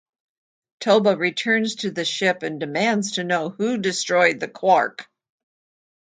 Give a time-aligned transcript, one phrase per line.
[0.79, 5.07] Toba returns to the ship and demands to know who destroyed the Quark.